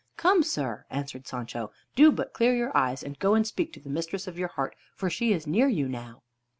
[0.17, 3.87] "Come, sir," answered Sancho, "do but clear your eyes, and go and speak to the
[3.91, 6.23] Mistress of your Heart, for she is near you now."